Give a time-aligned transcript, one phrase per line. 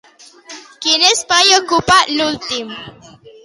[0.85, 2.77] Quin espai ocupa l'últim?